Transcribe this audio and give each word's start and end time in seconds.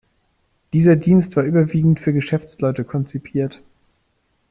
Dieser 0.73 0.95
Dienst 0.95 1.35
war 1.35 1.43
überwiegend 1.43 1.99
für 1.99 2.11
Geschäftsleute 2.11 2.83
konzipiert. 2.83 3.61